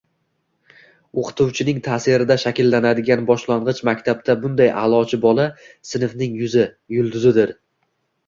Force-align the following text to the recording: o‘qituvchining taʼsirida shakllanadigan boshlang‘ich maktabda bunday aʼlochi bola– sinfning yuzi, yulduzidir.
o‘qituvchining 1.23 1.81
taʼsirida 1.87 2.37
shakllanadigan 2.43 3.27
boshlang‘ich 3.27 3.81
maktabda 3.91 4.35
bunday 4.45 4.71
aʼlochi 4.85 5.21
bola– 5.27 5.45
sinfning 5.93 6.39
yuzi, 6.45 6.65
yulduzidir. 6.97 7.53